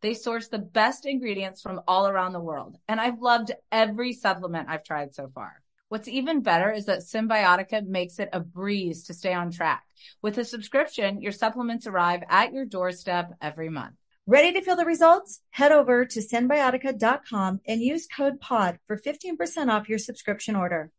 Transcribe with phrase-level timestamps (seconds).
[0.00, 4.68] They source the best ingredients from all around the world, and I've loved every supplement
[4.68, 5.60] I've tried so far.
[5.88, 9.84] What's even better is that Cymbiotika makes it a breeze to stay on track.
[10.22, 13.94] With a subscription, your supplements arrive at your doorstep every month.
[14.26, 15.40] Ready to feel the results?
[15.50, 20.92] Head over to cymbiotika.com and use code POD for 15% off your subscription order.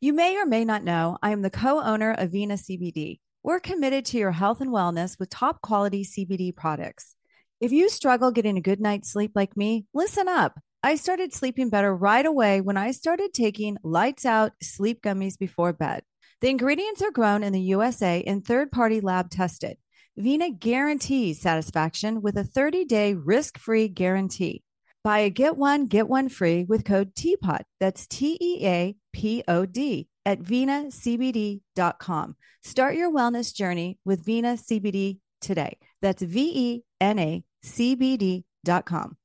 [0.00, 3.18] You may or may not know I am the co owner of Vena CBD.
[3.42, 7.16] We're committed to your health and wellness with top quality CBD products.
[7.64, 10.60] If you struggle getting a good night's sleep like me, listen up.
[10.82, 15.72] I started sleeping better right away when I started taking lights out sleep gummies before
[15.72, 16.02] bed.
[16.42, 19.78] The ingredients are grown in the USA and third party lab tested.
[20.14, 24.62] Vena guarantees satisfaction with a 30 day risk free guarantee.
[25.02, 27.62] Buy a get one, get one free with code TEAPOT.
[27.80, 32.36] That's T E A P O D at venacbd.com.
[32.62, 35.78] Start your wellness journey with Vena CBD today.
[36.02, 39.16] That's V E N A C B D.com.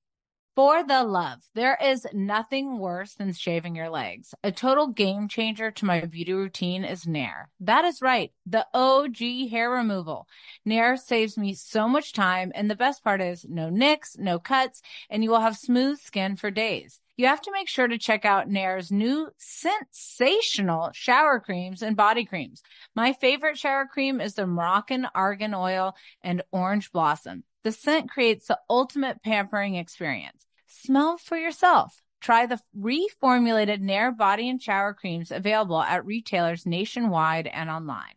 [0.55, 4.33] For the love, there is nothing worse than shaving your legs.
[4.43, 7.49] A total game changer to my beauty routine is Nair.
[7.61, 10.27] That is right, the OG hair removal.
[10.65, 14.81] Nair saves me so much time, and the best part is no nicks, no cuts,
[15.09, 16.99] and you will have smooth skin for days.
[17.15, 22.23] You have to make sure to check out Nair's new sensational shower creams and body
[22.23, 22.63] creams.
[22.95, 27.43] My favorite shower cream is the Moroccan Argan Oil and Orange Blossom.
[27.63, 30.45] The scent creates the ultimate pampering experience.
[30.67, 32.01] Smell for yourself.
[32.21, 38.13] Try the reformulated Nair body and shower creams available at retailers nationwide and online.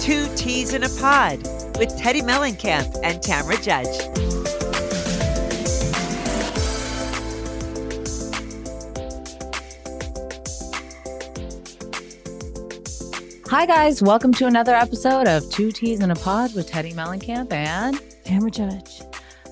[0.00, 1.38] Two Teas in a Pod
[1.78, 4.29] with Teddi Mellencamp and Tamra Judge.
[13.50, 14.00] Hi, guys.
[14.00, 18.48] Welcome to another episode of Two Teas in a Pod with Teddi Mellencamp and Tamra
[18.48, 19.02] Judge.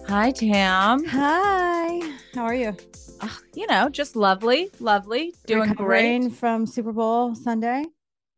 [0.06, 1.04] Hi, Tam.
[1.04, 2.12] Hi.
[2.32, 2.76] How are you?
[3.20, 6.36] Uh, you know, just lovely, lovely, doing Recovering great.
[6.38, 7.86] from Super Bowl Sunday.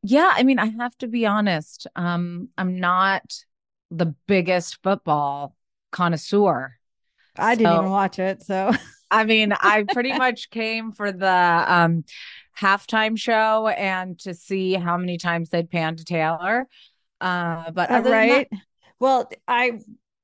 [0.03, 1.87] Yeah, I mean, I have to be honest.
[1.95, 3.45] Um, I'm not
[3.91, 5.55] the biggest football
[5.93, 6.79] connoisseur.
[7.37, 8.43] I didn't even watch it.
[8.43, 8.73] So,
[9.11, 12.05] I mean, I pretty much came for the um
[12.59, 16.69] halftime show and to see how many times they'd pan to Taylor.
[17.21, 18.49] Uh, but Uh, other right.
[18.51, 18.59] that-
[18.99, 19.81] Well, I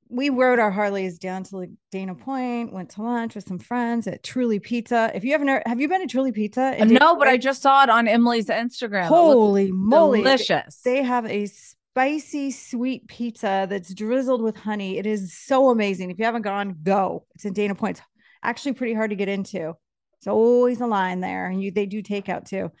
[0.09, 4.07] we rode our Harleys down to like Dana Point, went to lunch with some friends
[4.07, 5.11] at Truly Pizza.
[5.13, 6.77] If you haven't heard, have you been to Truly Pizza?
[6.85, 9.03] no, but I just saw it on Emily's Instagram.
[9.05, 10.79] Holy moly, delicious.
[10.85, 14.97] They have a spicy sweet pizza that's drizzled with honey.
[14.97, 16.09] It is so amazing.
[16.09, 17.25] If you haven't gone, go.
[17.35, 18.01] It's in Dana Point.
[18.47, 19.75] Actually pretty hard to get into.
[20.17, 21.47] It's always a line there.
[21.47, 22.71] And you they do takeout too.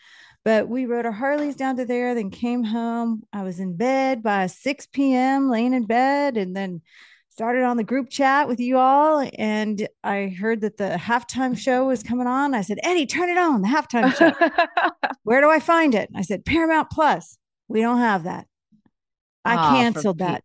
[0.43, 3.23] But we rode our Harleys down to there, then came home.
[3.33, 6.81] I was in bed by 6 p.m., laying in bed, and then
[7.29, 9.29] started on the group chat with you all.
[9.37, 12.53] And I heard that the halftime show was coming on.
[12.53, 14.31] I said, Eddie, turn it on, the halftime show.
[15.23, 16.09] Where do I find it?
[16.15, 17.37] I said, Paramount Plus.
[17.67, 18.47] We don't have that.
[19.43, 20.43] I Aw, canceled that.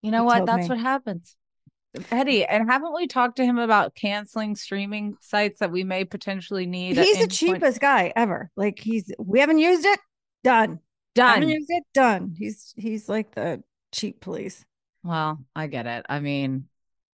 [0.00, 0.46] you know what?
[0.46, 0.76] That's me.
[0.76, 1.36] what happens.
[2.10, 6.66] Eddie, and haven't we talked to him about canceling streaming sites that we may potentially
[6.66, 6.96] need?
[6.96, 7.32] He's the any point?
[7.32, 8.50] cheapest guy ever.
[8.56, 10.00] Like he's we haven't used it.
[10.42, 10.80] Done.
[11.16, 11.48] Haven't Done.
[11.48, 11.84] used it.
[11.92, 12.34] Done.
[12.38, 14.64] He's he's like the cheap police.
[15.02, 16.06] Well, I get it.
[16.08, 16.68] I mean,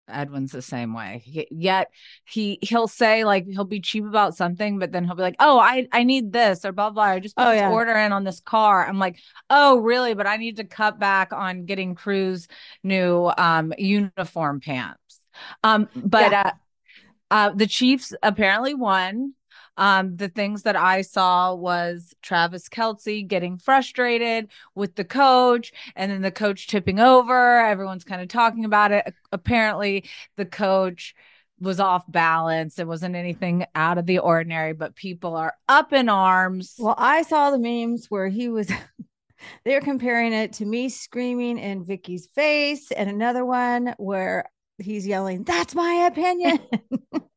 [0.08, 1.22] Edwin's the same way.
[1.24, 1.90] He, yet
[2.24, 5.58] he he'll say like he'll be cheap about something, but then he'll be like, "Oh,
[5.58, 7.04] I I need this or blah blah.
[7.04, 7.70] I just put Oh, this yeah.
[7.70, 9.18] order in on this car." I'm like,
[9.50, 10.14] "Oh, really?
[10.14, 12.48] But I need to cut back on getting Crew's
[12.82, 15.00] new um uniform pants."
[15.64, 16.42] Um, but Yeah.
[16.46, 16.52] uh,
[17.30, 19.34] uh, the Chiefs apparently won.
[19.76, 26.10] Um, the things that I saw was Travis Kelce getting frustrated with the coach, and
[26.10, 27.60] then the coach tipping over.
[27.60, 29.12] Everyone's kind of talking about it.
[29.32, 30.04] Apparently,
[30.36, 31.14] the coach
[31.60, 32.78] was off balance.
[32.78, 36.74] It wasn't anything out of the ordinary, but people are up in arms.
[36.78, 38.70] Well, I saw the memes where he was
[39.64, 45.44] they're comparing it to me screaming in Vicki's face, and another one where he's yelling,
[45.44, 46.58] That's my opinion.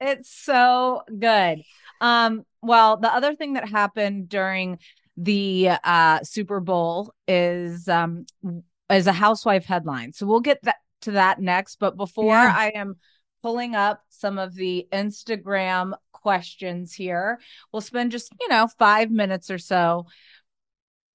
[0.00, 1.62] It's so good.
[2.00, 4.78] Um, well, the other thing that happened during
[5.16, 8.24] the uh Super Bowl is um
[8.90, 10.12] is a housewife headline.
[10.12, 11.76] So we'll get that to that next.
[11.78, 12.54] But before Yeah.
[12.56, 12.94] I am
[13.42, 17.38] pulling up some of the Instagram questions here,
[17.72, 20.06] we'll spend just, you know, five minutes or so.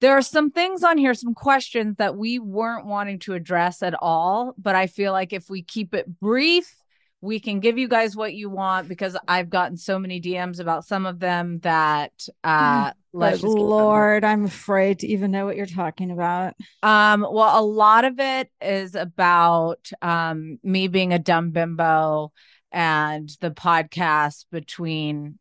[0.02, 3.96] There are some things on here, some questions that we weren't wanting to address at
[4.00, 4.54] all.
[4.58, 6.76] But I feel like if we keep it brief,
[7.25, 10.86] we can give you guys what you want because I've gotten so many DMs about
[10.86, 13.69] some of them that uh let's just keep them.
[13.69, 16.54] Lord, I'm afraid to even know what you're talking about.
[16.83, 22.31] Um, well, a lot of it is about um me being a dumb bimbo
[22.72, 25.39] and the podcast between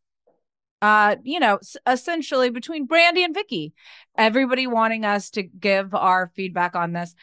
[0.82, 3.72] uh, you know, essentially between Brandi and Vicki.
[4.18, 7.14] Everybody wanting us to give our feedback on this.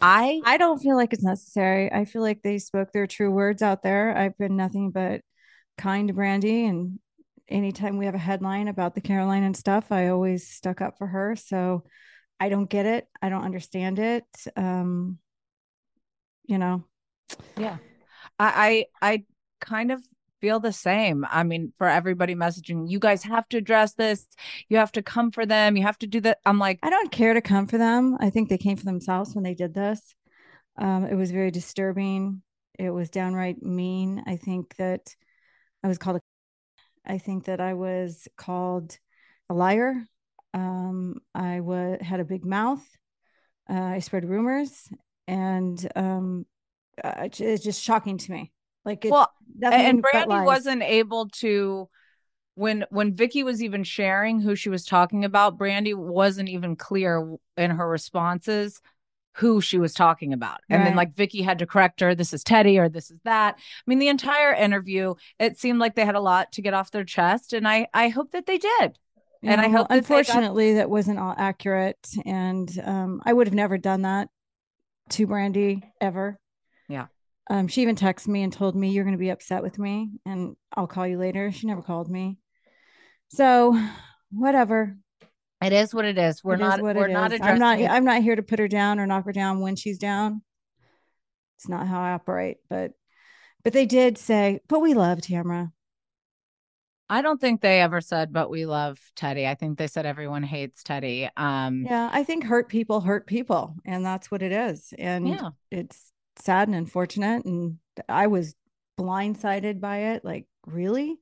[0.00, 1.92] I I don't feel like it's necessary.
[1.92, 4.16] I feel like they spoke their true words out there.
[4.16, 5.22] I've been nothing but
[5.78, 6.98] kind to Brandi, and
[7.48, 11.06] anytime we have a headline about the Caroline and stuff, I always stuck up for
[11.06, 11.36] her.
[11.36, 11.84] So
[12.38, 13.06] I don't get it.
[13.22, 14.24] I don't understand it.
[14.56, 15.18] Um,
[16.44, 16.84] you know,
[17.56, 17.78] yeah.
[18.38, 19.24] I I, I
[19.60, 20.02] kind of
[20.40, 21.24] feel the same.
[21.30, 24.26] I mean, for everybody messaging, you guys have to address this.
[24.68, 25.76] You have to come for them.
[25.76, 26.38] You have to do that.
[26.44, 28.16] I'm like, I don't care to come for them.
[28.20, 30.14] I think they came for themselves when they did this.
[30.78, 32.42] Um, it was very disturbing.
[32.78, 34.22] It was downright mean.
[34.26, 35.14] I think that
[35.82, 36.20] I was called a,
[37.10, 38.98] I think that I was called
[39.48, 39.94] a liar.
[40.52, 42.84] Um, I was had a big mouth.
[43.68, 44.88] Uh, I spread rumors,
[45.26, 46.46] and um,
[47.02, 48.52] uh, it's it's just shocking to me.
[48.86, 49.30] Like it, well,
[49.62, 51.88] and Brandi wasn't able to
[52.54, 57.36] when when Vicki was even sharing who she was talking about, Brandi wasn't even clear
[57.58, 58.80] in her responses
[59.34, 60.60] who she was talking about.
[60.70, 63.56] And then like Vicki had to correct her, this is Teddi or this is that.
[63.58, 66.90] I mean, the entire interview, it seemed like they had a lot to get off
[66.90, 67.52] their chest.
[67.52, 68.98] And I I hope that they did.
[69.42, 73.46] and I hope that they got- unfortunately that wasn't all accurate, and um, I would
[73.46, 74.28] have never done that
[75.10, 76.38] to Brandi ever.
[77.48, 80.10] Um, she even texted me and told me you're going to be upset with me,
[80.24, 81.52] and I'll call you later.
[81.52, 82.38] She never called me,
[83.28, 83.80] so
[84.30, 84.96] whatever.
[85.62, 86.44] It is what it is.
[86.44, 87.40] We're It is not what we're not is.
[87.40, 87.78] I'm not.
[87.78, 90.42] I'm not here to put her down or knock her down when she's down.
[91.56, 92.92] It's not how I operate, but
[93.64, 95.72] but they did say, but we love Tamra.
[97.08, 99.46] I don't think they ever said, but we love Teddi.
[99.46, 101.30] I think they said everyone hates Teddi.
[101.36, 104.92] Um Yeah, I think hurt people hurt people, and that's what it is.
[104.98, 105.50] And yeah.
[105.70, 107.44] it's sad and unfortunate.
[107.44, 107.78] And
[108.08, 108.54] I was
[108.98, 110.24] blindsided by it.
[110.24, 111.18] Like, really?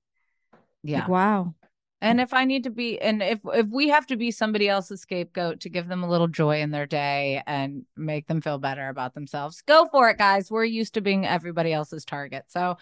[0.82, 1.00] Yeah.
[1.00, 1.55] Like, wow.
[2.00, 5.00] And if I need to be, and if if we have to be somebody else's
[5.00, 8.90] scapegoat to give them a little joy in their day and make them feel better
[8.90, 10.50] about themselves, go for it, guys.
[10.50, 12.44] We're used to being everybody else's target.
[12.49, 12.76] So,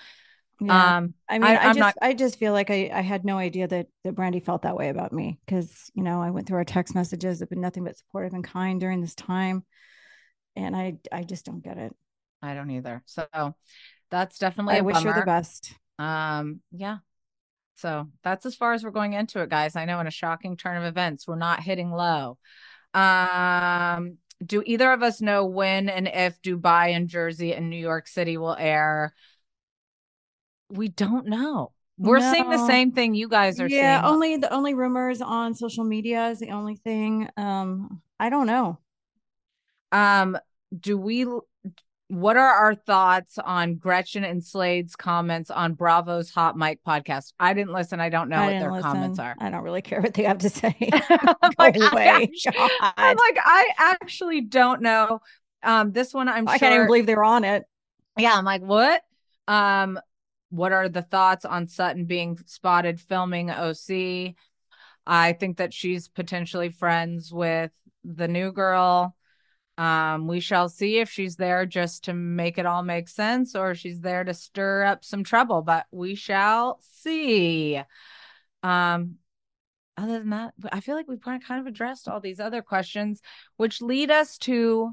[0.61, 0.97] Yeah.
[0.97, 3.39] um, I mean, I- I, just, not- I just feel like I, I had no
[3.39, 6.59] idea that that Brandi felt that way about me because you know I went through
[6.59, 7.39] our text messages.
[7.39, 9.65] Have been nothing but supportive and kind during this time,
[10.57, 11.95] and I, I just don't get it.
[12.43, 13.03] I don't either.
[13.07, 13.27] So,
[14.11, 14.75] that's definitely.
[14.77, 15.75] I wish her the best.
[15.99, 16.99] Um, yeah.
[17.77, 19.75] So that's as far as we're going into it, guys.
[19.75, 22.39] I know in a shocking turn of events, we're not hitting low.
[22.95, 28.07] Um, do either of us know when and if Dubai and Jersey and New York
[28.07, 29.15] City will air?
[30.69, 31.73] We don't know.
[31.99, 34.13] We're seeing the same thing you guys are yeah, seeing.
[34.13, 37.29] only the only rumors on social media is the only thing.
[37.37, 38.79] Um, I don't know.
[39.93, 40.39] Um,
[40.79, 41.27] do we
[42.13, 47.33] what are our thoughts on Gretchen and Slade's comments on Bravo's Hot Mic podcast?
[47.41, 48.01] I didn't listen.
[48.01, 49.35] I don't know I what their comments are.
[49.39, 50.77] I don't really care what they have to say.
[50.93, 55.21] I'm like, I actually- I'm like, I actually don't know.
[55.63, 56.59] Um, this one I'm I sure.
[56.59, 57.65] can't even believe they're on it.
[58.19, 59.01] yeah, I'm like, what?
[59.49, 59.99] Um,
[60.51, 64.35] what are the thoughts on Sutton being spotted filming OC?
[65.07, 67.71] I think that she's potentially friends with
[68.05, 69.17] the new girl.
[69.83, 73.75] Um, we shall see if she's there just to make it all make sense or
[73.75, 77.83] she's there to stir up some trouble, but we shall see.
[78.63, 79.17] Um,
[79.97, 83.21] other than that, I feel like we've kind of addressed all these other questions,
[83.57, 84.93] which lead us to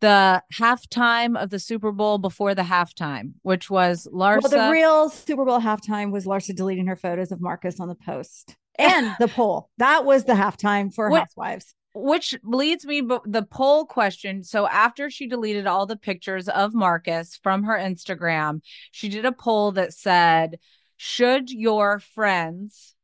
[0.00, 4.50] the halftime of the Super Bowl before the halftime, which was Larsa.
[4.50, 7.96] Well, the real Super Bowl halftime was Larsa deleting her photos of Marcus on the
[7.96, 9.68] post and the poll.
[9.76, 11.74] That was the halftime for What- Housewives.
[11.94, 16.74] Which leads me b- the poll question so after she deleted all the pictures of
[16.74, 20.58] marcus from her instagram she did a poll that said
[20.96, 22.94] should your friends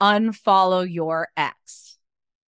[0.00, 1.98] unfollow your ex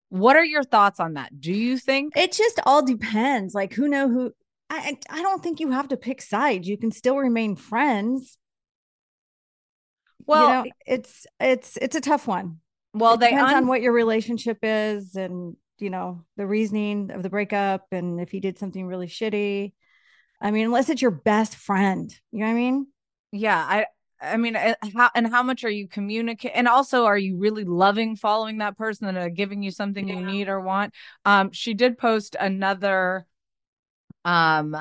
[0.10, 3.56] what are your thoughts on that do you think It just all depends.
[3.56, 4.32] Like, who know who?
[4.70, 6.68] I I I don't think you have to pick sides.
[6.68, 8.38] You can still remain friends.
[10.28, 12.60] well you know, it's it's it's a tough one.
[12.94, 17.12] Well it they depends un- on what your relationship is, and you know the reasoning
[17.12, 19.74] of the breakup, and if he did something really shitty.
[20.42, 22.88] I mean, unless it's your best friend, you know what I mean?
[23.32, 23.86] Yeah, I
[24.22, 26.56] I mean, uh, how and how much are you communicating?
[26.56, 30.16] And also, are you really loving following that person and uh, giving you something yeah.
[30.16, 30.94] you need or want?
[31.26, 33.26] Um, she did post another
[34.26, 34.78] um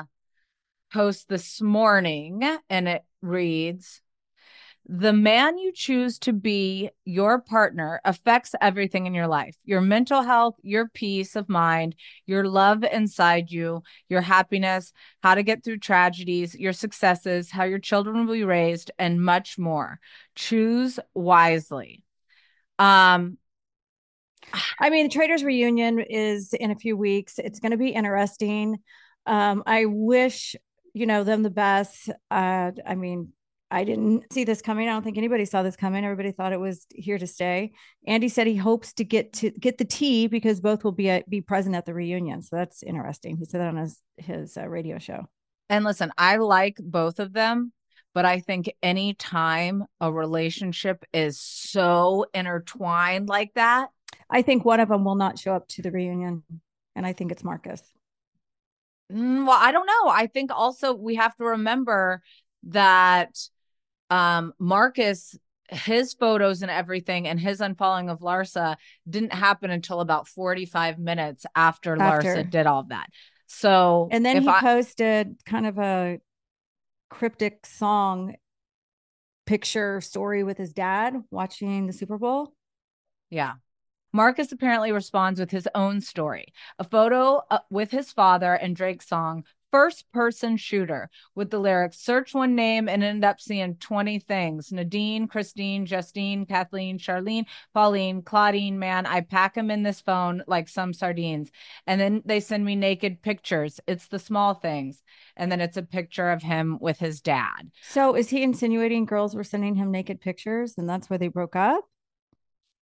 [0.93, 4.01] post this morning, and it reads,
[4.85, 10.21] the man you choose to be your partner affects everything in your life your mental
[10.21, 15.77] health, your peace of mind, your love inside you, your happiness, how to get through
[15.77, 19.99] tragedies, your successes, how your children will be raised, and much more.
[20.35, 22.03] Choose wisely.
[22.77, 23.37] Um,
[24.79, 27.39] I mean, the Traitors Reunion is in a few weeks.
[27.39, 28.79] It's going to be interesting.
[29.25, 30.55] Um, I wish
[30.93, 32.09] you know them the best.
[32.29, 33.33] Uh, I mean,
[33.73, 34.87] I didn't see this coming.
[34.87, 36.05] I don't think anybody saw this coming.
[36.05, 37.71] Everybody thought it was here to stay.
[38.05, 41.27] Andy said he hopes to get to get the tea because both will be at,
[41.27, 42.43] be present at the reunion.
[42.43, 43.35] So that's interesting.
[43.35, 45.27] He said that on his his uh, radio show.
[45.69, 47.73] And listen, I like both of them,
[48.13, 53.89] but I think any time a relationship is so intertwined like that,
[54.29, 56.43] I think one of them will not show up to the reunion,
[56.95, 57.81] and I think it's Marcus.
[59.11, 60.09] Mm, well, I don't know.
[60.09, 62.21] I think also we have to remember
[62.67, 63.35] that
[64.13, 65.35] um, Marcus,
[65.69, 68.75] his photos and everything and his unfollowing of Larsa
[69.09, 72.35] didn't happen until about 45 minutes after, after.
[72.35, 73.07] Larsa did all of that.
[73.47, 76.19] So, and then he I, posted kind of a
[77.09, 78.35] cryptic song
[79.47, 82.53] picture story with his dad watching the Super Bowl.
[83.31, 83.53] Yeah.
[84.13, 89.07] Marcus apparently responds with his own story a photo uh, with his father and Drake's
[89.07, 89.43] song
[89.73, 94.71] first person shooter with the lyrics search one name and end up seeing 20 things
[94.71, 98.77] Nadine, Christine, Justine, Kathleen, Charlene, Pauline, Claudine.
[98.77, 101.49] Man, I pack them in this phone like some sardines.
[101.87, 103.79] And then they send me naked pictures.
[103.87, 105.01] It's the small things.
[105.35, 107.71] And then it's a picture of him with his dad.
[107.81, 111.55] So is he insinuating girls were sending him naked pictures and that's why they broke
[111.55, 111.83] up?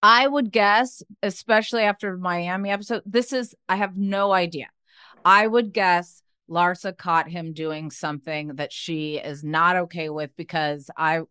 [0.04, 4.68] I would guess, especially after Miami episode, this is, I have no idea.
[5.24, 6.21] I would guess
[6.52, 11.22] Larsa caught him doing something that she is not okay with because I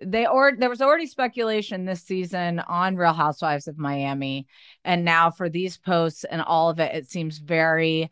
[0.00, 4.46] they or there was already speculation this season on Real Housewives of Miami.
[4.84, 8.10] And now for these posts and all of it it seems very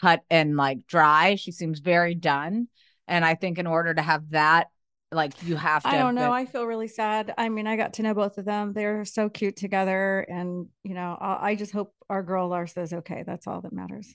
[0.00, 1.34] cut and like dry.
[1.34, 2.68] She seems very done.
[3.08, 4.68] And I think in order to have that
[5.10, 6.32] like you have to I don't know.
[6.32, 7.34] I feel really sad.
[7.36, 8.72] I mean I got to know both of them.
[8.72, 10.20] They're so cute together.
[10.20, 13.24] And you know I, I just hope our girl Larsa is okay.
[13.26, 14.14] That's all that matters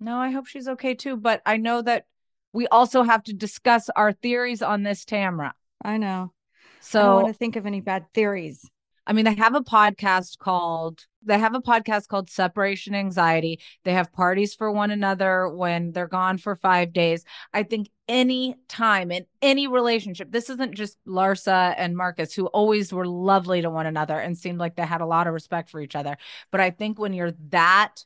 [0.00, 1.16] no, I hope she's okay too.
[1.16, 2.04] But I know that
[2.52, 5.52] we also have to discuss our theories on this, Tamra.
[5.84, 6.32] I know.
[6.80, 8.68] So I don't want to think of any bad theories.
[9.06, 13.60] I mean, they have a podcast called they have a podcast called Separation Anxiety.
[13.84, 17.24] They have parties for one another when they're gone for five days.
[17.52, 22.92] I think any time in any relationship, this isn't just Larsa and Marcus, who always
[22.92, 25.80] were lovely to one another and seemed like they had a lot of respect for
[25.80, 26.16] each other.
[26.52, 28.04] But I think when you're that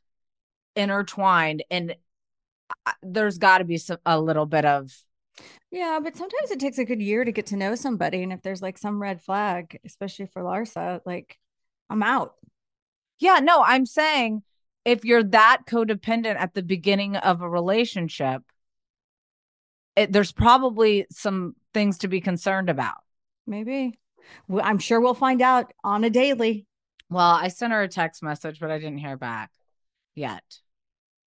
[0.76, 1.94] intertwined and
[3.02, 4.92] there's got to be some, a little bit of
[5.70, 8.42] yeah but sometimes it takes a good year to get to know somebody and if
[8.42, 11.38] there's like some red flag especially for larsa like
[11.88, 12.34] i'm out.
[13.18, 14.42] Yeah no i'm saying
[14.84, 18.42] if you're that codependent at the beginning of a relationship
[19.96, 22.98] it, there's probably some things to be concerned about.
[23.46, 23.98] Maybe.
[24.46, 26.66] Well, i'm sure we'll find out on a daily.
[27.08, 29.50] Well i sent her a text message but i didn't hear back
[30.14, 30.44] yet.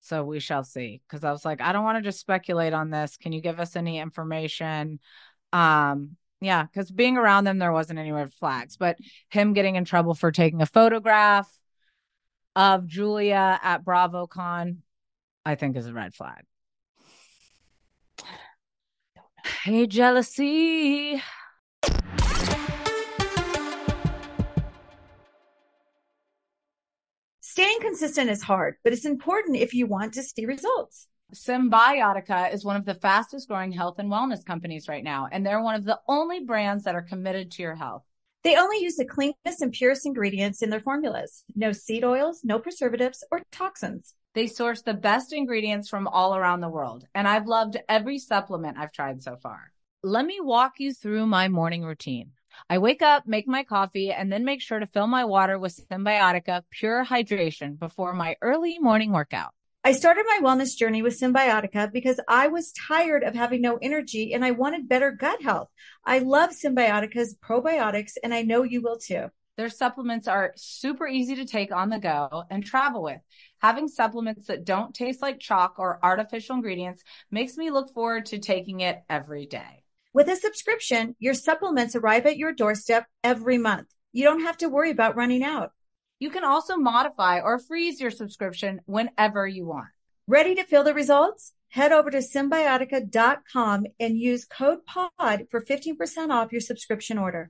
[0.02, 1.02] So we shall see.
[1.08, 3.18] Because I was like, I don't want to just speculate on this.
[3.18, 5.00] Can you give us any information?
[5.52, 8.98] Um, yeah, because being around them, there wasn't any red flags, but
[9.30, 11.50] him getting in trouble for taking a photograph
[12.56, 14.78] of Julia at BravoCon,
[15.46, 16.44] I think is a red flag.
[19.64, 21.22] Hey, jealousy.
[27.54, 31.08] Staying consistent is hard, but it's important if you want to see results.
[31.36, 35.62] Cymbiotika is one of the fastest growing health and wellness companies right now, and they're
[35.62, 38.02] one of the only brands that are committed to your health.
[38.44, 41.44] They only use the cleanest and purest ingredients in their formulas.
[41.56, 44.16] No seed oils, no preservatives or toxins.
[44.34, 48.80] They source the best ingredients from all around the world, and I've loved every supplement
[48.80, 49.72] I've tried so far.
[50.02, 52.32] Let me walk you through my morning routine.
[52.70, 55.80] I wake up, make my coffee, and then make sure to fill my water with
[55.90, 59.52] Cymbiotika Pure Hydration before my early morning workout.
[59.86, 64.34] I started my wellness journey with Cymbiotika because I was tired of having no energy
[64.34, 65.68] and I wanted better gut health.
[66.06, 69.26] I love Cymbiotika's probiotics and I know you will too.
[69.58, 73.20] Their supplements are super easy to take on the go and travel with.
[73.62, 78.40] Having supplements that don't taste like chalk or artificial ingredients makes me look forward to
[78.40, 79.83] taking it every day.
[80.14, 83.88] With a subscription, your supplements arrive at your doorstep every month.
[84.12, 85.72] You don't have to worry about running out.
[86.20, 89.88] You can also modify or freeze your subscription whenever you want.
[90.28, 91.54] Ready to feel the results?
[91.70, 97.50] Head over to Cymbiotika.com and use code POD for 15% off your subscription order.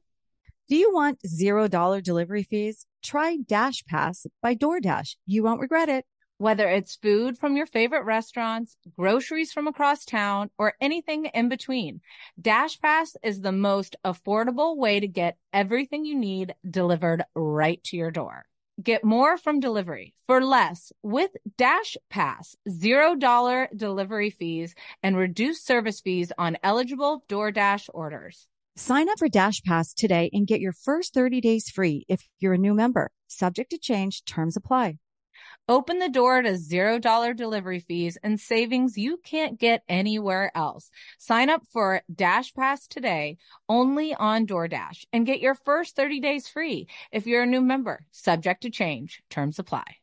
[0.70, 2.86] Do you want $0 delivery fees?
[3.04, 5.18] Try Dash Pass by DoorDash.
[5.26, 6.06] You won't regret it.
[6.40, 12.02] Whether it's food from your favorite restaurants, groceries from across town, or anything in between,
[12.42, 17.98] Dash Pass is the most affordable way to get everything you need delivered right to
[17.98, 18.46] your door.
[18.82, 24.74] Get more from delivery for less with Dash Pass, $0 delivery fees
[25.04, 28.48] and reduced service fees on eligible DoorDash orders.
[28.76, 32.54] Sign up for Dash Pass today and get your first 30 days free if you're
[32.54, 33.12] a new member.
[33.28, 34.98] Subject to change, terms apply.
[35.68, 40.90] Open the door to $0 delivery fees and savings you can't get anywhere else.
[41.18, 43.38] Sign up for Dash Pass today
[43.70, 48.06] only on DoorDash and get your first 30 days free if you're a new member.
[48.12, 50.03] Subject to change, terms apply.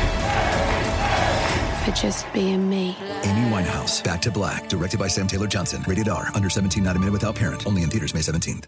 [1.83, 2.95] for just being me.
[3.23, 5.83] Amy Winehouse, Back to Black, directed by Sam Taylor Johnson.
[5.87, 7.65] Rated R, under 17, not a minute without parent.
[7.65, 8.65] Only in theaters May 17th.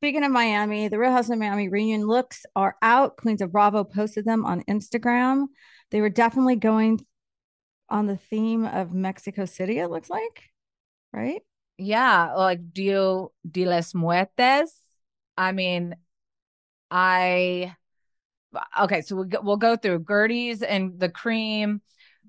[0.00, 3.16] Speaking of Miami, the Real House of Miami reunion looks are out.
[3.16, 5.46] Queens of Bravo posted them on Instagram.
[5.90, 7.04] They were definitely going
[7.90, 10.44] on the theme of Mexico City, it looks like.
[11.12, 11.42] Right?
[11.78, 14.70] Yeah, like Dio de las Muertes.
[15.36, 15.96] I mean,
[16.90, 17.74] I
[18.80, 21.82] okay, so we'll go, we'll go through Guerdy's and the cream.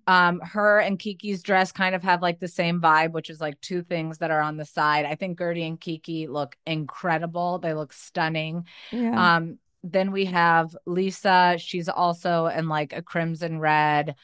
[0.07, 3.62] Um, her and Kiki's dress kind of have like the same vibe, which is like
[3.62, 5.05] two things that are on the side.
[5.05, 7.60] I think Guerdy and Kiki look incredible.
[7.60, 8.65] They look stunning.
[8.91, 9.36] Yeah.
[9.36, 11.57] Um, then we have Lisa.
[11.60, 14.15] She's also in like a crimson red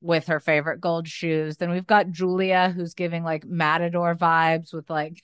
[0.00, 1.56] with her favorite gold shoes.
[1.56, 5.22] Then we've got Julia, who's giving like matador vibes with like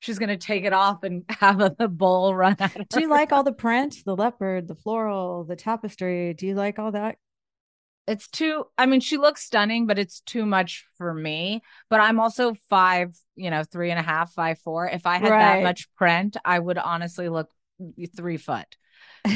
[0.00, 2.84] she's gonna take it off and have a, the bull run her.
[2.90, 6.34] Do you like all the print, the leopard, the floral, the tapestry?
[6.34, 7.16] Do you like all that?
[8.06, 12.18] it's too i mean she looks stunning but it's too much for me but i'm
[12.18, 15.38] also five you know three and a half five four if i had Right.
[15.38, 17.50] that much print i would honestly look
[18.16, 18.76] three foot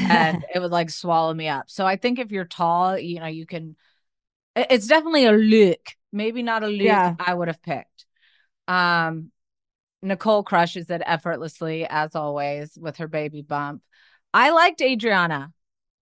[0.09, 3.27] and it would like swallow me up so i think if you're tall you know
[3.27, 3.77] you can
[4.57, 5.81] it's definitely a look
[6.12, 7.16] maybe not a look Yeah.
[7.18, 8.07] i would have picked
[8.68, 9.31] um
[10.02, 13.82] nicole crushes it effortlessly as always with her baby bump
[14.34, 15.52] i liked adriana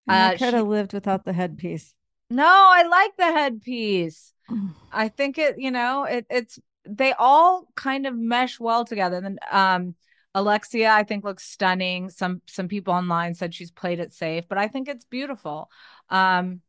[0.07, 1.93] I Uh, could she- have lived without the headpiece.
[2.29, 4.33] no i like the headpiece
[4.91, 9.17] I think it, you know, it it's they all kind of mesh well together.
[9.17, 9.95] And then um
[10.33, 12.09] Alexia, I think looks stunning.
[12.09, 15.69] Some some people online said she's played it safe, but I think it's beautiful.
[16.09, 16.61] Um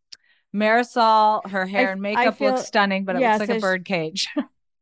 [0.55, 3.57] Marisol, her hair I- and makeup feel- looks stunning, but it yeah, looks like so
[3.57, 4.29] a bird cage.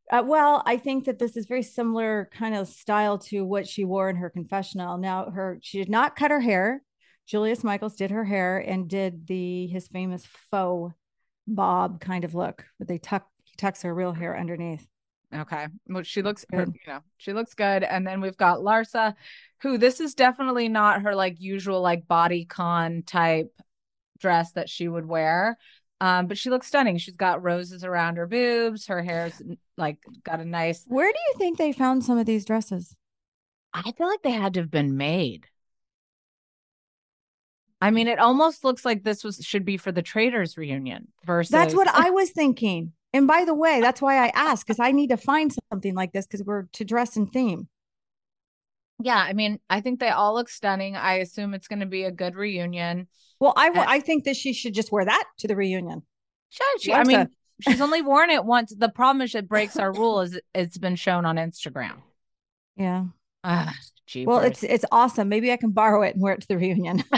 [0.09, 3.83] Uh, well, I think that this is very similar kind of style to what she
[3.83, 4.97] wore in her confessional.
[4.97, 6.81] Now, her she did not cut her hair.
[7.27, 10.93] Julius Michaels did her hair and did the his famous faux
[11.47, 14.87] bob kind of look, but they tuck he tucks her real hair underneath.
[15.33, 15.67] okay.
[15.87, 17.83] Well, she looks her, you know, she looks good.
[17.83, 19.13] And then we've got Larsa,
[19.61, 23.51] who this is definitely not her like usual like body con type
[24.19, 25.57] dress that she would wear.
[26.01, 26.97] Um, but she looks stunning.
[26.97, 28.87] She's got roses around her boobs.
[28.87, 29.41] Her hair's
[29.77, 30.85] like got a nice.
[30.87, 32.95] Where do you think they found some of these dresses?
[33.73, 35.45] I feel like they had to have been made.
[37.81, 41.51] I mean, it almost looks like this was should be for the traitors reunion versus.
[41.51, 42.93] That's what I was thinking.
[43.13, 46.11] And by the way, that's why I asked because I need to find something like
[46.11, 47.67] this because we're to dress in theme.
[49.01, 50.95] Yeah, I mean, I think they all look stunning.
[50.95, 53.07] I assume it's going to be a good reunion.
[53.39, 56.03] Well, I Uh, I think that she should just wear that to the reunion.
[56.49, 57.29] She, she- I mean,
[57.61, 58.73] she's only worn it once.
[58.77, 60.21] The problem is it breaks our rule.
[60.21, 62.01] Is it's been shown on Instagram.
[62.75, 63.05] Yeah.
[63.43, 63.73] Ah,
[64.15, 65.29] Well, it's it's awesome.
[65.29, 67.03] Maybe I can borrow it and wear it to the reunion.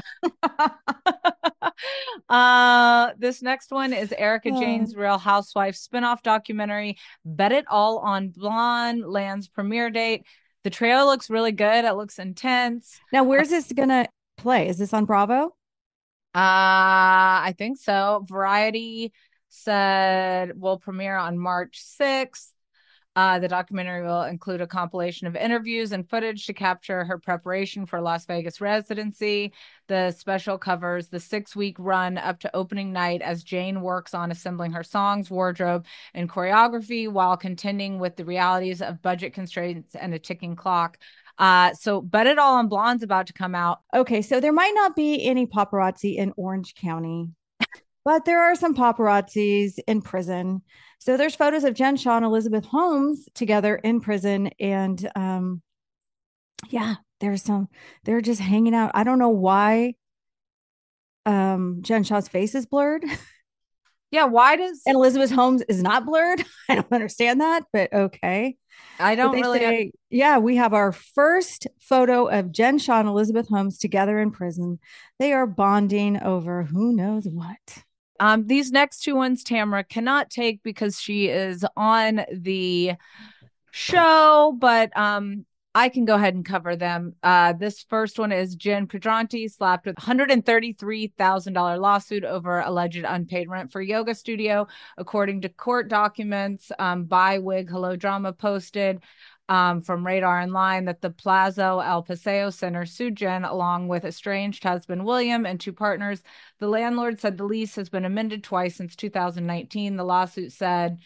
[2.29, 4.59] uh this next one is Erika Oh.
[4.59, 10.25] Jayne's Real Housewife spin-off documentary Bet It All on Blonde lands premiere date.
[10.63, 11.85] The trailer looks really good.
[11.85, 12.99] It looks intense.
[13.11, 14.67] now, where's this gonna play?
[14.67, 15.55] Is this on Bravo?
[16.33, 18.25] Uh I think so.
[18.27, 19.11] Variety
[19.49, 22.51] said will premiere on March 6th.
[23.15, 27.85] Uh, the documentary will include a compilation of interviews and footage to capture her preparation
[27.85, 29.51] for Las Vegas residency.
[29.87, 34.31] The special covers the six week run up to opening night as Jayne works on
[34.31, 40.13] assembling her songs, wardrobe, and choreography while contending with the realities of budget constraints and
[40.13, 40.97] a ticking clock.
[41.37, 43.79] Uh, so, Bet It All on Blonde's about to come out.
[43.93, 47.29] Okay, so there might not be any paparazzi in Orange County,
[48.05, 50.61] but there are some paparazzis in prison.
[51.01, 55.63] So there's photos of Jen Shah and Elizabeth Holmes together in prison, and um,
[56.69, 57.69] yeah, there's some.
[58.03, 58.91] They're just hanging out.
[58.93, 59.95] I don't know why.
[61.25, 63.03] Um, Jen Shah's face is blurred.
[64.13, 66.43] Yeah, why does and Elizabeth Holmes is not blurred?
[66.69, 68.57] I don't understand that, but okay.
[68.99, 73.47] I don't really say, yeah, we have our first photo of Jen Shah and Elizabeth
[73.47, 74.79] Holmes together in prison.
[75.17, 77.85] They are bonding over who knows what.
[78.21, 82.93] Um, these next two ones Tamra cannot take because she is on the
[83.71, 87.15] show, but um, I can go ahead and cover them.
[87.23, 93.71] Uh, this first one is Jen Pedranti slapped with $133,000 lawsuit over alleged unpaid rent
[93.71, 99.01] for yoga studio, according to court documents um, by Wig Hello Drama posted.
[99.51, 104.63] Um, from Radar Online that the Plaza El Paseo Center sued Jen along with estranged
[104.63, 106.23] husband William and two partners.
[106.59, 109.97] The landlord said the lease has been amended twice since 2019.
[109.97, 110.99] The lawsuit said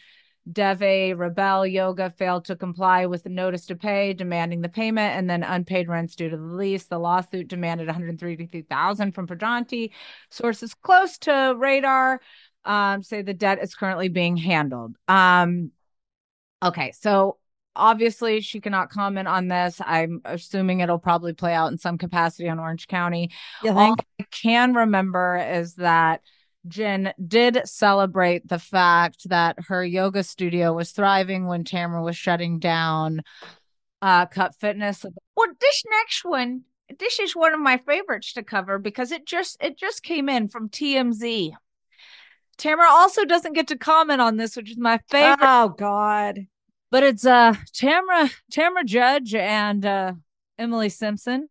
[0.51, 5.27] Deve Rebel Yoga failed to comply with the notice to pay, demanding the payment, and
[5.27, 6.83] then unpaid rents due to the lease.
[6.85, 9.89] The lawsuit demanded 133,000 from Pedranti.
[10.29, 12.21] Sources close to Radar
[12.63, 14.95] um, say the debt is currently being handled.
[15.07, 15.71] Um,
[16.61, 17.37] okay, so
[17.75, 19.79] obviously she cannot comment on this.
[19.85, 23.31] I'm assuming it'll probably play out in some capacity on Orange County.
[23.63, 26.21] All I can remember is that
[26.67, 32.59] Jen did celebrate the fact that her yoga studio was thriving when Tamra was shutting
[32.59, 33.21] down
[34.01, 35.05] uh, Cut Fitness.
[35.35, 36.61] Well, this next one,
[36.99, 40.47] this is one of my favorites to cover because it just it just came in
[40.47, 41.51] from TMZ.
[42.57, 45.39] Tamra also doesn't get to comment on this, which is my favorite.
[45.41, 46.47] Oh God.
[46.95, 50.13] But it's uh Tamra Tamra Judge and uh
[50.57, 51.49] Emily Simpson,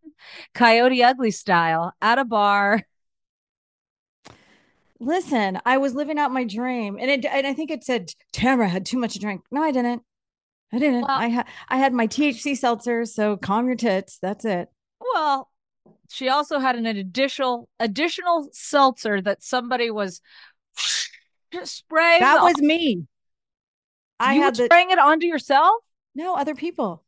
[0.55, 2.81] Coyote Ugly style at a bar
[5.01, 8.71] listen, I was living out my dream, and it and I think it said Tamra
[8.71, 9.43] had too much to drink.
[9.51, 10.01] No, I didn't.
[10.73, 11.03] I didn't.
[11.03, 14.19] Well, I had I had my THC seltzer, so calm your tits.
[14.23, 14.71] That's it.
[14.99, 15.51] Well,
[16.09, 20.23] she also had an additional additional seltzer that somebody was
[21.65, 22.21] spraying.
[22.21, 23.07] That was me.
[24.21, 24.65] I you had the...
[24.65, 25.77] spraying it onto yourself.
[26.15, 27.03] No, other people.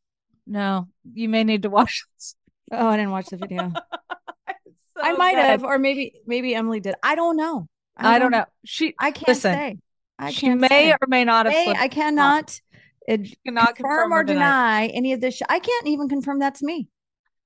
[0.47, 2.35] No, you may need to watch this.
[2.73, 3.71] Oh, I didn't watch the video.
[3.73, 5.45] so I might good.
[5.45, 6.97] have, or maybe maybe Emily did.
[7.01, 7.69] I don't know.
[7.97, 8.45] I, don't, know.
[8.64, 9.79] She I can't listen, say.
[10.19, 10.90] I she may say.
[10.90, 11.55] or may not have.
[11.55, 12.61] May, I cannot.
[13.07, 15.37] It, cannot confirm, confirm or deny any of this.
[15.37, 16.88] Sh- I can't even confirm that's me.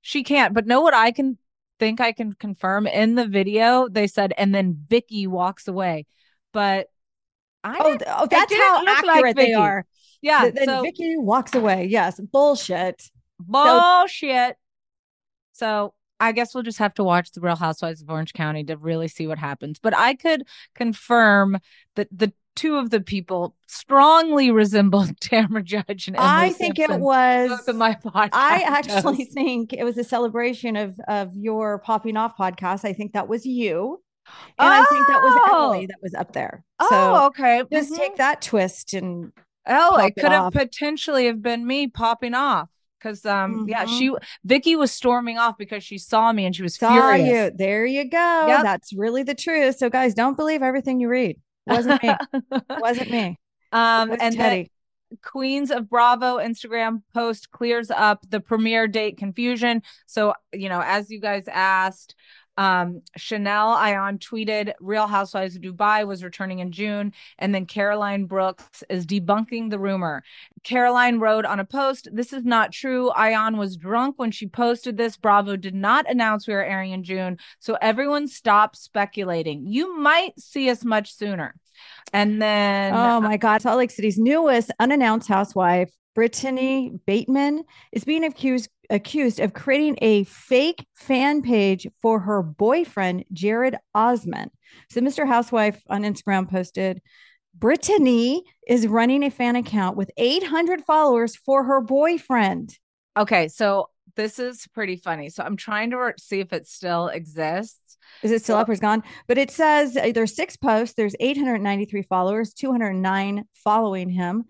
[0.01, 0.55] She can't.
[0.55, 1.37] But know what I can
[1.79, 3.89] think I can confirm in the video.
[3.89, 6.07] They said, and then Vicki walks away.
[6.53, 6.87] But
[7.63, 9.85] I oh, oh that's how accurate like they are.
[10.23, 10.51] Yeah.
[10.51, 11.87] then so, Vicki walks away.
[11.87, 13.11] Yes, bullshit.
[13.39, 14.57] Bullshit.
[15.53, 18.77] So, I guess we'll just have to watch the Real Housewives of Orange County to
[18.77, 19.79] really see what happens.
[19.79, 21.59] But I could confirm
[21.97, 27.01] that the two of the people strongly resembled Tamra Judge and Emily I think Simpson,
[27.01, 28.31] it was my podcast.
[28.35, 32.85] I actually think it was a celebration of of your popping off podcast.
[32.85, 34.03] I think that was you.
[34.59, 34.73] And oh!
[34.73, 36.65] I think that was Emily that was up there.
[36.83, 37.63] So oh, okay.
[37.73, 38.01] Just mm-hmm.
[38.01, 39.33] take that twist and
[39.67, 43.69] Oh, it could have potentially have been me popping off because um mm-hmm.
[43.69, 44.15] yeah she
[44.45, 47.51] Vicki was storming off because she saw me and she was saw furious.
[47.53, 47.57] You.
[47.57, 48.45] There you go.
[48.49, 48.63] Yep.
[48.63, 49.77] That's really the truth.
[49.79, 51.39] So guys, don't believe everything you read.
[51.67, 52.11] It wasn't me.
[52.33, 53.39] it wasn't me.
[53.73, 54.69] Um and Teddi.
[55.23, 59.83] Queens of Bravo Instagram post clears up the premiere date confusion.
[60.07, 62.15] So, you know, as you guys asked,
[62.57, 68.27] um, Chanel Ayan tweeted Real Housewives of Dubai was returning in June, and then Caroline
[68.27, 70.23] Brooks is debunking the rumor.
[70.63, 73.11] Caroline wrote on a post, This is not true.
[73.17, 75.17] Ayan was drunk when she posted this.
[75.17, 77.39] Bravo did not announce we are airing in June.
[77.59, 79.67] So everyone stop speculating.
[79.67, 81.55] You might see us much sooner.
[82.13, 88.25] And then, oh my God, Salt Lake City's newest unannounced housewife, Britani Bateman, is being
[88.25, 94.51] accused accused of creating a fake fan page for her boyfriend, Jared Osmond.
[94.91, 95.27] So, Mr.
[95.27, 97.01] Housewife on Instagram posted,
[97.59, 102.79] Britani is running a fan account with 800 followers for her boyfriend.
[103.17, 105.29] Okay, so this is pretty funny.
[105.29, 107.97] So I'm trying to see if it still exists.
[108.23, 109.03] Is it still Well- up or is gone?
[109.27, 110.95] But it says uh, there's six posts.
[110.95, 114.45] There's 893 followers, 209 following him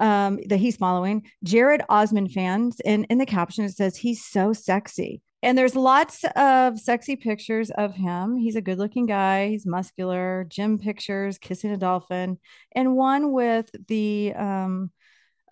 [0.00, 1.26] um, that he's following.
[1.44, 2.80] Jared Osmond fans.
[2.84, 5.22] And in the caption, it says he's so sexy.
[5.42, 8.36] And there's lots of sexy pictures of him.
[8.36, 9.48] He's a good looking guy.
[9.48, 12.38] He's muscular, gym pictures, kissing a dolphin,
[12.72, 14.90] and one with the um,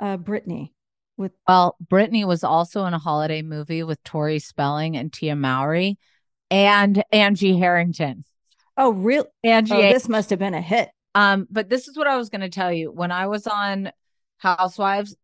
[0.00, 0.72] uh, Britani.
[1.16, 5.96] With Well, Britani was also in a holiday movie with Tori Spelling and Tia Mowry
[6.50, 8.24] and Angie Harrington.
[8.76, 9.26] oh, real.
[9.44, 10.88] Angie, Oh, this must have been a hit.
[11.14, 12.90] um, but this is what I was going to tell you.
[12.90, 13.92] When I was on
[14.44, 15.16] Housewives,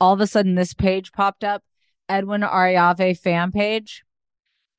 [0.00, 1.62] all of a sudden this page popped up,
[2.08, 4.02] Edwin Arroyave fan page.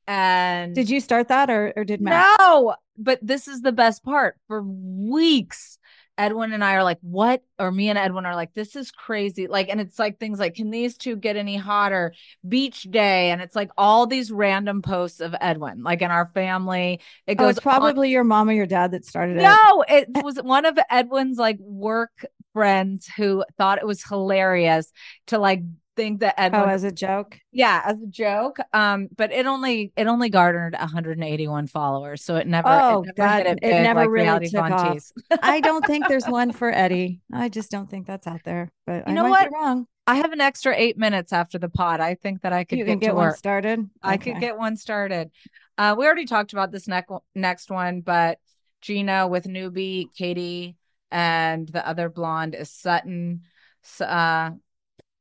[0.08, 2.40] And Did you start that, or, or did Matt?
[2.40, 4.38] No, but this is the best part.
[4.48, 5.80] For weeks,
[6.18, 7.44] Edwin and I are like, what?
[7.60, 9.48] Or me and Edwin are like, this is crazy.
[9.48, 12.14] Like, and it's like things like, can these two get any hotter?
[12.48, 13.32] Beach day.
[13.32, 17.02] And it's like all these random posts of Edwin, like in our family.
[17.28, 19.42] It Oh, goes it's probably your mom or your dad that started it.
[19.44, 22.26] no, it was one of Edwin's like work
[22.58, 24.92] friends who thought it was hilarious
[25.28, 25.62] to like
[25.96, 27.40] think that Oh, as a joke.
[27.52, 28.58] yeah, as a joke.
[28.74, 33.28] Um, but it only it only garnered 181 followers, so it never Oh, it never
[33.30, 34.98] God, hit it, it never like really took off.
[35.42, 37.22] I don't think there's one for Eddie.
[37.34, 38.72] I just don't think that's out there.
[38.86, 39.50] But You I know might what?
[39.50, 39.88] be wrong.
[40.10, 42.00] I have an extra eight minutes after the pod.
[42.00, 43.90] I think that I could You get, can get to one started.
[44.02, 45.32] I could get one started.
[45.78, 48.40] Uh, we already talked about this next next one, but
[48.82, 50.76] Gina with newbie Katie
[51.12, 53.42] and the other blonde is Sutton.
[53.84, 54.52] S- Uh,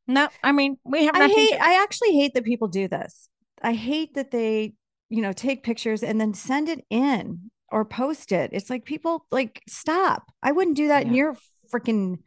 [0.07, 1.51] no, I mean we have I hate.
[1.51, 3.29] to- I actually hate that people do this.
[3.63, 4.75] I hate that they,
[5.09, 8.51] you know, take pictures and then send it in or post it.
[8.53, 10.31] It's like people like stop.
[10.43, 11.03] I wouldn't do that.
[11.07, 11.17] And Yeah.
[11.17, 11.37] you're
[11.73, 12.19] freaking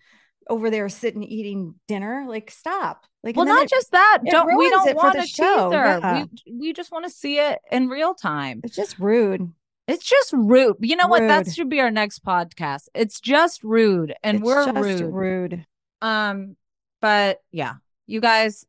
[0.50, 2.26] over there sitting eating dinner.
[2.28, 3.06] Like stop.
[3.24, 4.19] Like well, not it- just that.
[4.26, 6.00] Don't we don't it for want the a show, teaser.
[6.02, 6.26] yeah.
[6.48, 8.62] We we just want to see it in real time.
[8.63, 9.52] it's just rude.
[9.89, 10.78] It's just rude.
[10.82, 11.21] You know what?
[11.21, 12.88] That should be our next podcast.
[12.93, 15.13] It's just rude, and It's we're rude.
[15.13, 15.65] rude.
[16.02, 16.56] Um,
[17.02, 17.73] but yeah,
[18.08, 18.65] you guys,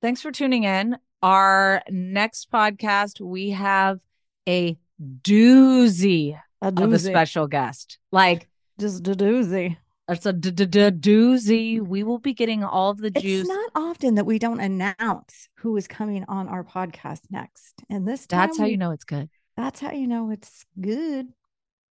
[0.00, 0.96] thanks for tuning in.
[1.22, 4.00] Our next podcast, we have
[4.48, 4.76] a
[5.22, 7.98] doozy A of a special guest.
[8.10, 8.48] Like
[8.80, 9.76] Just a doozy.
[10.08, 11.80] it's a doozy.
[11.80, 13.40] We will be getting all of the juice.
[13.40, 17.82] It's not often that we don't announce who is coming on our podcast next.
[17.88, 19.28] And this time, That's how we- you know it's good.
[19.56, 21.28] That's how you know it's good.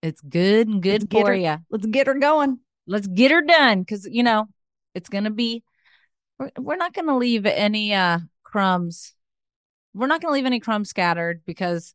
[0.02, 1.58] It's good and Let's good get for you.
[1.70, 2.60] Let's get her going.
[2.88, 4.48] Let's get her done because you know
[4.96, 5.64] it's gonna be.
[6.40, 9.14] We're, we're not gonna leave any uh crumbs.
[9.94, 11.94] We're not gonna leave any crumbs scattered because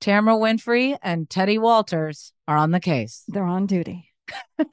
[0.00, 3.24] Tamra Winfrey and Teddi Walters are on the case.
[3.28, 4.10] They're on duty.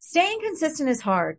[0.00, 1.38] Staying consistent is hard,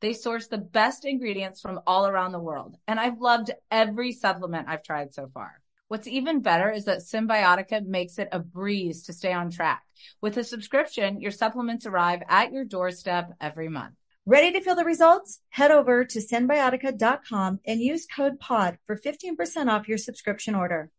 [0.00, 4.68] They source the best ingredients from all around the world, and I've loved every supplement
[4.68, 5.60] I've tried so far.
[5.88, 9.82] What's even better is that Cymbiotika makes it a breeze to stay on track.
[10.20, 13.94] With a subscription, your supplements arrive at your doorstep every month.
[14.24, 15.40] Ready to feel the results?
[15.48, 20.90] Head over to cymbiotika.com and use code POD for 15% off your subscription order.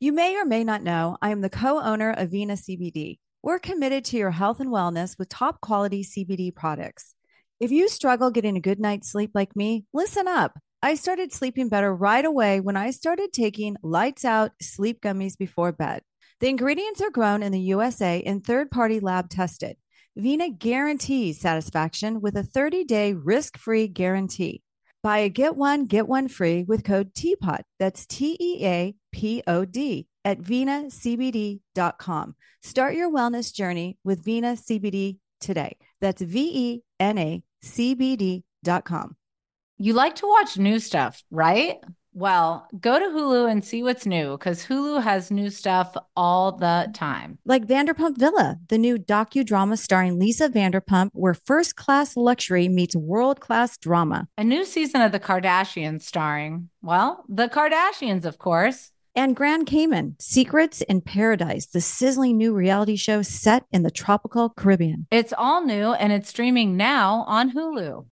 [0.00, 3.18] You may or may not know I am the co owner of Vena CBD.
[3.42, 7.15] We're committed to your health and wellness with top quality CBD products.
[7.58, 10.58] If you struggle getting a good night's sleep like me, listen up.
[10.82, 15.72] I started sleeping better right away when I started taking lights out sleep gummies before
[15.72, 16.02] bed.
[16.40, 19.78] The ingredients are grown in the USA and third party lab tested.
[20.18, 24.62] Vena guarantees satisfaction with a 30 day risk free guarantee.
[25.02, 27.62] Buy a get one, get one free with code TEAPOT.
[27.78, 32.34] That's T E A P O D at venacbd.com.
[32.62, 35.78] Start your wellness journey with Vena CBD today.
[36.02, 39.16] That's V E N A C B D.com.
[39.78, 41.76] You like to watch new stuff, right?
[42.14, 46.90] Well, go to Hulu and see what's new because Hulu has new stuff all the
[46.94, 47.38] time.
[47.44, 53.40] Like Vanderpump Villa, the new docudrama starring Lisa Vanderpump, where first class luxury meets world
[53.40, 54.28] class drama.
[54.38, 58.92] A new season of The Kardashians starring, well, the Kardashians, of course.
[59.18, 64.50] And Grand Cayman, Secrets in Paradise, the sizzling new reality show set in the tropical
[64.50, 65.06] Caribbean.
[65.10, 68.04] It's all new and it's streaming now on Hulu.